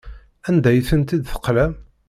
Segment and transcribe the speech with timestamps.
[0.47, 1.73] Anda ay tent-id-teqlam?